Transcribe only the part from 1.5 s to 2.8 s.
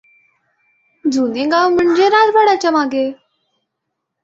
गाव म्हणजे राजवाड्याच्या